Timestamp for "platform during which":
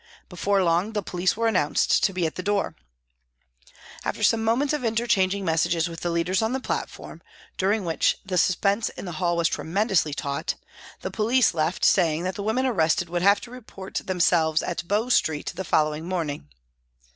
6.59-8.17